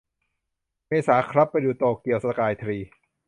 [0.87, 2.77] เมษาครับ ไปดูโตเกียวสกายทรี